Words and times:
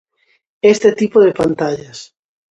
Este 0.73 0.93
tipo 0.93 1.21
de 1.21 1.31
pantallas. 1.31 2.15